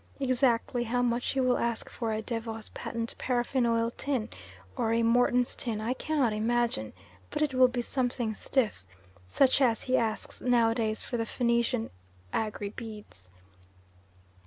Exactly 0.19 0.85
how 0.85 1.03
much 1.03 1.33
he 1.33 1.39
will 1.39 1.59
ask 1.59 1.87
for 1.87 2.11
a 2.11 2.23
Devos 2.23 2.73
patent 2.73 3.13
paraffin 3.19 3.67
oil 3.67 3.91
tin 3.97 4.29
or 4.75 4.93
a 4.93 5.03
Morton's 5.03 5.55
tin, 5.55 5.79
I 5.79 5.93
cannot 5.93 6.33
imagine, 6.33 6.93
but 7.29 7.43
it 7.43 7.53
will 7.53 7.67
be 7.67 7.83
something 7.83 8.33
stiff 8.33 8.83
such 9.27 9.61
as 9.61 9.83
he 9.83 9.95
asks 9.97 10.41
nowadays 10.41 11.03
for 11.03 11.17
the 11.17 11.25
Phoenician 11.27 11.91
"Aggry" 12.33 12.75
beads. 12.75 13.29